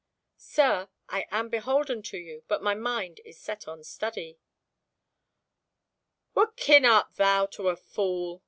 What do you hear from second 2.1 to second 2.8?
you, but my